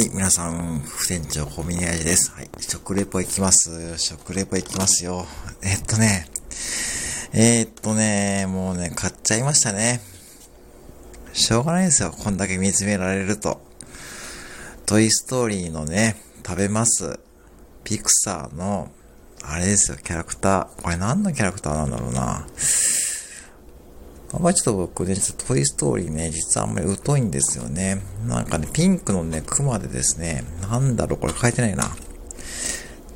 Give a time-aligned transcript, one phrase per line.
[0.00, 2.32] はい、皆さん、副店長コミニアジです。
[2.32, 3.98] はい、食レポいきます。
[3.98, 5.26] 食レポいきますよ。
[5.62, 6.26] えっとね、
[7.34, 10.00] えー、っとね、もうね、買っちゃいましたね。
[11.34, 12.12] しょうがないですよ。
[12.12, 13.60] こんだけ見つめられると。
[14.86, 17.20] トイストーリーのね、食べます。
[17.84, 18.90] ピクサーの、
[19.42, 20.82] あれですよ、キャラクター。
[20.82, 22.46] これ何のキャラクターなんだろうな。
[24.32, 28.00] あんまりちょっと僕ね、ちょっとトイストーリーね、実はあんまり疎いんですよね。
[28.26, 31.90] なんかね、ピンクのね、クマでですね、なんだろう、これ書いてないな。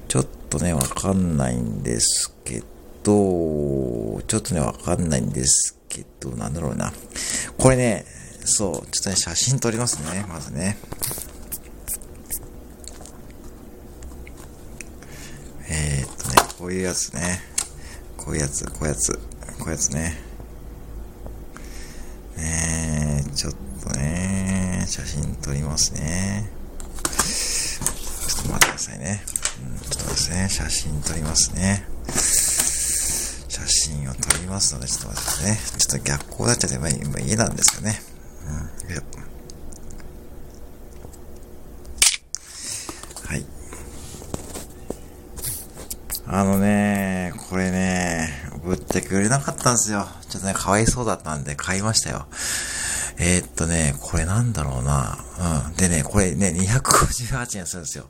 [0.08, 2.64] ちょっとね、わかんないんですけ
[3.04, 6.92] ど、ちょっとね、わかんないんですけど、なんだろうな。
[7.58, 8.04] これね、
[8.44, 10.76] そう、ちょっとね、写真撮りますね、まずね。
[15.68, 17.40] えー、っとね、こういうやつね。
[18.16, 19.20] こういうやつ、こういうやつ、こ
[19.60, 19.90] ういうやつ。
[19.90, 20.34] ね
[23.34, 26.48] ちょっとね、写真撮りますね。
[28.28, 29.24] ちょっと待ってくださいね。
[29.72, 31.84] うん、ちょっとですね、写真撮りますね。
[33.48, 35.58] 写真を撮りますので、ちょっと待ってくださいね。
[35.78, 38.00] ちょっと逆光になっちゃって、まあ、今家なんですよね。
[38.86, 39.02] うん、よ
[43.26, 43.46] はい。
[46.28, 50.06] あのね、これね、ぶってくれなかったんですよ。
[50.28, 52.28] ちょっとね、かわいそうだったんで買いましたよ。
[53.26, 55.18] えー、っとね、これなんだろうな。
[55.66, 55.76] うん。
[55.76, 58.06] でね、これね、258円するんですよ。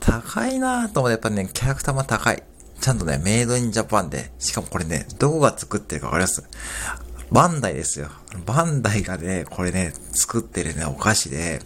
[0.00, 2.42] 高いなと思って、やっぱね、キャラクターも高い。
[2.80, 6.42] ちゃんとね、メイドインジャパンで、しかもこれね、どこが作ってるかわかります？
[7.30, 8.08] バンダイですよ。
[8.46, 11.60] バンダイがね、これね、作ってるね、お菓子で、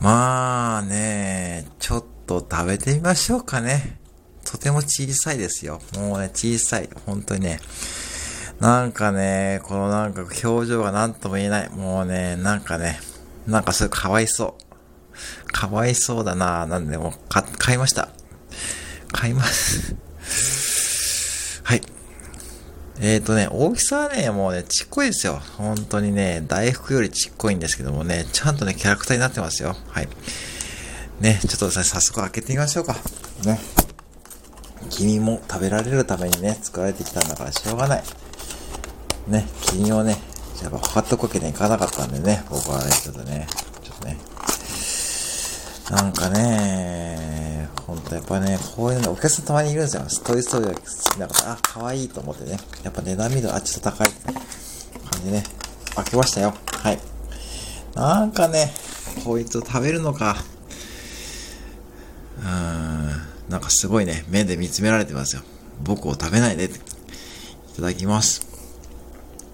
[0.00, 3.98] まあね、ちょっと食べてみましょうかね。
[4.44, 5.80] とても小さいですよ。
[5.96, 6.90] もうね、小さい。
[7.06, 7.58] 本当にね。
[8.64, 11.68] なんかね、このなんか表情が何とも言えない。
[11.68, 12.98] もうね、なんかね、
[13.46, 15.52] なんかそれかわいそう。
[15.52, 18.08] かわいそうだななんでも買、買いました。
[19.12, 19.94] 買います。
[21.62, 21.82] はい。
[23.02, 25.42] えっ、ー、とね、大きさはね、もうね、ちっこいですよ。
[25.58, 29.76] 本当にね、大福よりちっこいんですけどもね、ちゃんとね、キャラクターになってますよ。
[29.88, 30.08] はい。
[31.20, 32.96] ね、ちょっとさ早速開けてみましょうか。
[33.44, 33.60] ね。
[34.88, 38.23] 君も食べられるためにね、作られてきたんだからしょうがない。
[39.26, 40.18] ね、君をね、
[40.62, 43.46] やっぱかかっとくわけにはいかなかったんでね、僕はね、ちょっとね、
[43.82, 44.18] ちょっとね。
[45.90, 50.04] なんかね、ほんとやっぱね、こういうの、お客さんたまにいるんですよ。
[50.08, 52.58] ストイストーリーが好きな方、あ、可愛いと思ってね。
[52.82, 54.08] やっぱ値段見ると、あ、ちょっと高い
[55.10, 55.44] 感じね。
[55.96, 56.54] 開けましたよ。
[56.66, 56.98] はい。
[57.94, 58.72] なんかね、
[59.24, 60.36] こいつを食べるのか。
[62.38, 63.08] うーん、
[63.48, 65.42] なんかすごいね、目で見つめられてますよ。
[65.82, 66.64] 僕を食べないで。
[66.64, 68.53] いただきます。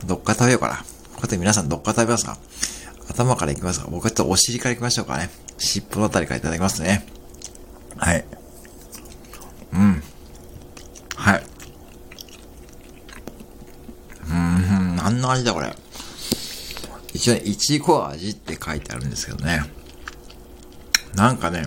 [0.06, 0.76] どっか食べようかな。
[0.76, 0.82] こ
[1.18, 2.38] うやって皆さんどっか食べますか？
[3.08, 3.88] 頭からいきますか？
[3.90, 5.30] 僕はちょっとお尻からいきましょうかね。
[5.58, 7.06] 尻尾のあたりからいただきますね。
[7.96, 8.24] はい。
[9.72, 10.02] うん。
[11.16, 11.42] はい。
[14.28, 15.74] うん、何の味だこれ？
[17.12, 19.64] 一応ね、いちご味って書いてあるんですけどね。
[21.14, 21.66] なんかね、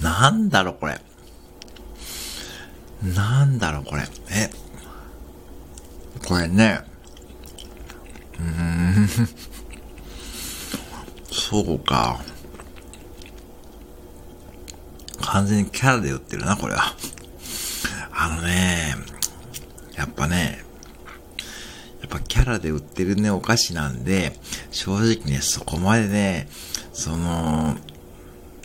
[0.00, 1.00] なんだろうこれ？
[3.02, 4.02] なんだろうこれ？
[4.30, 4.50] え、
[6.26, 6.80] これね。
[8.38, 9.08] うーん。
[11.30, 12.20] そうか。
[15.20, 16.94] 完全にキャラで売ってるな、これは。
[18.12, 18.94] あのね、
[19.96, 20.64] やっぱね、
[22.00, 24.38] やっぱキャラで売ってるね、お菓子なんで、
[24.70, 26.48] 正直ね、そこまでね、
[26.92, 27.76] その、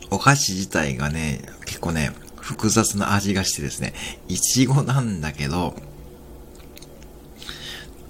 [0.10, 3.94] お菓子自体がね、結構ね、複雑な味がしてですね、
[4.28, 5.76] いちごなんだけど、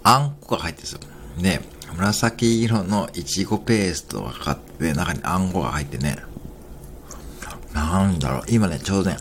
[0.08, 1.00] あんこが入ってるんですよ。
[1.42, 1.60] で、
[1.94, 6.16] 紫色のいちごペーストがかかって、中にあんこが入ってね、
[7.74, 9.18] なんだろう、今ね、ちょうどね、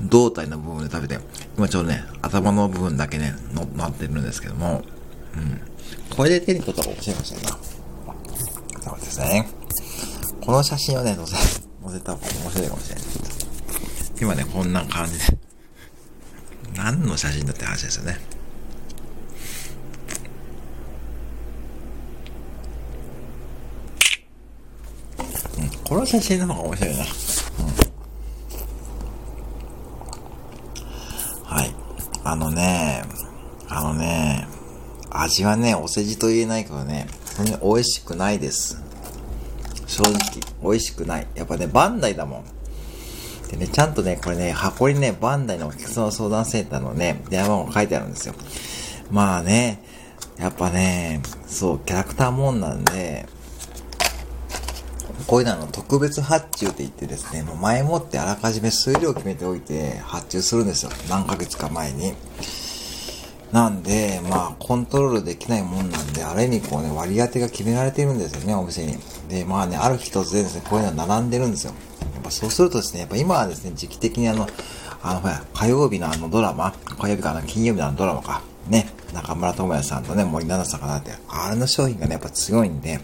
[0.00, 1.22] 胴体の部分で食べて、
[1.58, 4.82] 今ちょうどね、頭の部分だけね、の、なってるんですけども、
[5.36, 5.60] うん。
[6.16, 7.58] これで手に取ったら面白いかもしれないな。
[8.82, 9.48] そうですね。
[10.40, 11.52] この写真をね、載せ、載
[11.92, 13.04] せた方が面白いかもしれない。
[14.22, 15.38] 今ね、こんな感じで。
[16.74, 18.33] 何の写真だって話ですよね。
[25.94, 27.04] この写真の方が面白いな。
[27.04, 27.06] うん。
[31.44, 31.74] はい。
[32.24, 33.04] あのね、
[33.68, 34.48] あのね、
[35.10, 38.82] 味はね、お世辞と言えないけどね、そんなに美味しくないです。
[39.86, 40.14] 正直、
[40.64, 41.28] 美味しくない。
[41.36, 42.44] やっぱね、バンダイだもん。
[43.52, 48.34] でね、ちゃんとね、これね、箱にね、バンダイのお客様相談センターのね、電話番号書いてあるんですよ。
[49.12, 49.80] まあね、
[50.40, 53.32] やっぱね、そう、キャラクターもんなんで、
[55.26, 60.90] こういうのは特別発注って言ってですね、もう前もってあらかじめ数量を決めておいて発注するんですよ。
[61.08, 62.14] 何ヶ月か前に。
[63.52, 68.98] なんで、まあ、コントロールできないもんなんで、あれにこうね、割り当てが決められてるんですよね、お店に。
[69.28, 71.72] で、まあね、ある日突然ですね、こういうの並んでるんですよ。
[72.14, 74.48] やっぱそうするとですね、やっぱ今はですね、時期的にあの、
[75.04, 82.98] あの、ほら、火曜日のあのドラマ、火曜日かな、金曜日のあのドラマか、ね、中村智也さんとね、森七菜さんかなって、あれの商品がね、やっぱ強いんで、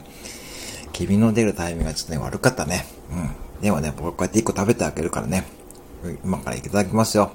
[1.01, 2.85] 君の出るタイミングがちょっとね、悪かったね。
[3.11, 3.63] うん。
[3.63, 5.47] でもね、僕こうやって1個食べてあげるからね。
[6.23, 7.33] 今からいただきますよ。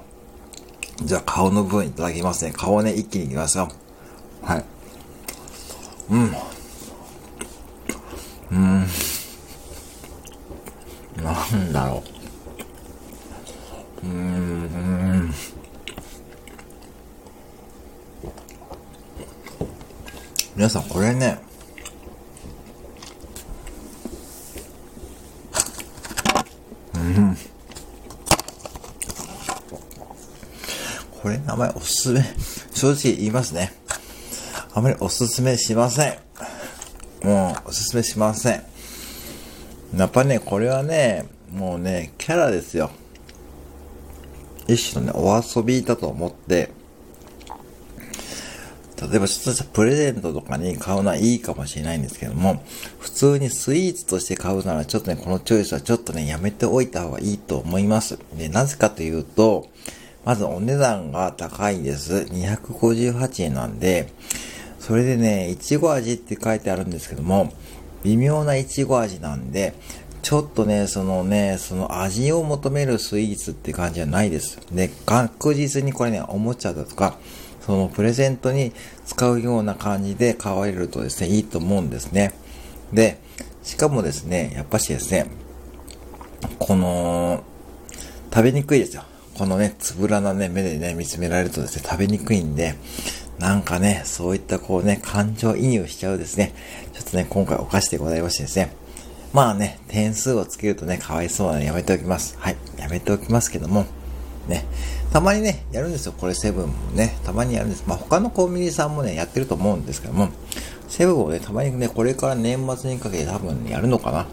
[1.02, 2.52] じゃあ顔の部分いただきますね。
[2.56, 3.68] 顔をね、一気にいきますよ。
[4.42, 4.64] はい。
[6.10, 6.32] うん。
[8.52, 8.86] うん。
[11.24, 12.04] なんだろ
[14.04, 14.06] う。
[14.06, 15.34] うーん。
[20.54, 21.40] 皆さんこれね、
[31.26, 32.22] これ名前おすすめ、
[32.72, 33.72] 正直言いますね。
[34.72, 36.14] あまりおすすめしません。
[37.24, 38.62] もう、おすすめしません。
[39.96, 42.92] やっぱね、これはね、もうね、キャラですよ。
[44.68, 46.70] 一種のね、お遊びだと思って、
[49.10, 52.62] 例えばちょっとしたプレゼントとかに買うのはいいかもしれないんですけども、
[53.00, 58.16] 普通にスイーツとして買うならちょっとね、このチョイスはちょっとね、やめておいた方がいいと思います。
[58.38, 59.66] で、なぜかというと、
[60.26, 62.26] まずお値段が高いです。
[62.32, 64.12] 258円なんで、
[64.80, 67.52] それでね、いちご味って書いてあるんですけども、
[68.02, 69.74] 微妙ないちご味なんで、
[70.22, 74.58] ちょっとね、そのね、その味を求めるスイーツって感じじゃないです。
[74.72, 77.18] で、確実にこれね、おもちゃだとか、
[77.64, 78.72] そのプレゼントに
[79.04, 82.32] 使うような感じで買われるとですね、いいと思うんですね。
[82.92, 83.20] で、
[83.62, 85.26] しかもですね、やっぱしですね、
[86.58, 87.44] この、
[88.34, 89.04] 食べにくいですよ。
[89.36, 92.74] このね、つぶらなね、目でね、見つめられるとですね、食べにくいんで、
[93.38, 96.54] なんかね、そういったこうね、感情移入しちゃうですね、
[96.94, 98.72] ちょっとね、今回お菓子でございましてですね、
[99.34, 102.36] まあね、点数をつけるとね、かわいそうなのでやめておきます。
[102.38, 103.84] はい、やめておきますけども、
[104.48, 104.64] ね、
[105.12, 106.14] たまにね、やるんですよ。
[106.16, 107.84] これセブンもね、たまにやるんです。
[107.86, 110.30] まあ他のコンビニさんもね、やってると思うんですけども、
[110.88, 114.26] セブンをね、たまにね、これから年末にかけて多分、やるのかな。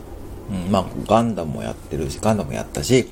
[0.50, 3.10] うん、まあガンダムもやってるし、ガンダムもやったし、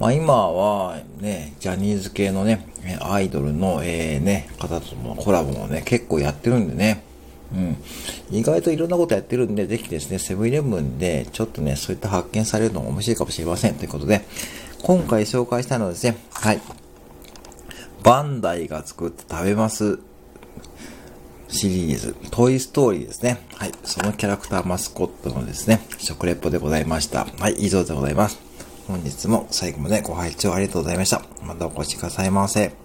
[0.00, 2.66] まあ今はね、ジャニーズ系のね、
[3.02, 7.04] アイドルの、えー、ね、方とのコラボもね、結構やってるんでね、
[7.52, 7.76] うん。
[8.30, 13.74] 意外といろんなことやってるんで、ぜひですね、セブンイレブンで、ちょっとね、そういった発見されるのも面白いかもしれません。
[13.74, 14.22] ということで、
[14.82, 16.60] 今回紹介したのはですね、はい。
[18.02, 19.98] バンダイが作って食べます
[21.48, 23.40] シリーズ、トイストーリーですね。
[23.56, 23.72] はい。
[23.84, 27.26] そのキャラクターマスコットのですね、食レポでございました。
[27.38, 27.54] はい。
[27.54, 28.49] 以上でございます。
[28.90, 31.22] 本日も最後までご拝聴ありがとうございました。
[31.44, 32.79] またお越しくださいませ。